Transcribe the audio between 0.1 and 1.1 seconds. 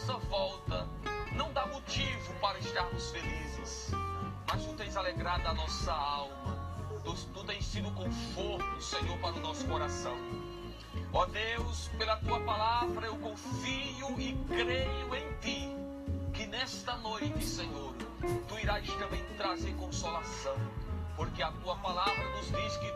volta